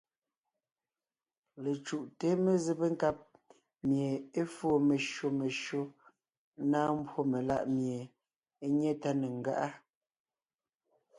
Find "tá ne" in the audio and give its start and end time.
9.01-9.27